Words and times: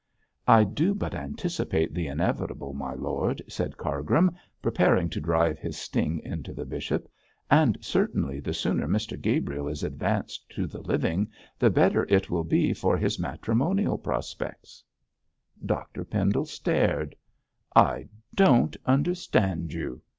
'I 0.47 0.63
do 0.63 0.95
but 0.95 1.13
anticipate 1.13 1.93
the 1.93 2.07
inevitable, 2.07 2.73
my 2.73 2.95
lord,' 2.95 3.39
said 3.47 3.77
Cargrim, 3.77 4.31
preparing 4.59 5.09
to 5.09 5.19
drive 5.21 5.59
his 5.59 5.77
sting 5.77 6.17
into 6.23 6.53
the 6.55 6.65
bishop, 6.65 7.07
'and 7.51 7.77
certainly, 7.81 8.39
the 8.39 8.51
sooner 8.51 8.87
Mr 8.87 9.15
Gabriel 9.21 9.67
is 9.67 9.83
advanced 9.83 10.49
to 10.55 10.65
the 10.65 10.81
living 10.81 11.29
the 11.59 11.69
better 11.69 12.07
it 12.09 12.31
will 12.31 12.43
be 12.43 12.73
for 12.73 12.97
his 12.97 13.19
matrimonial 13.19 13.99
prospects.' 13.99 14.83
Dr 15.63 16.03
Pendle 16.03 16.45
stared. 16.47 17.15
'I 17.75 18.09
don't 18.33 18.75
understand 18.87 19.71
you!' 19.71 20.01